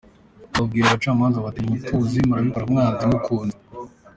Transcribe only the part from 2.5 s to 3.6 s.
mwanze mukunze.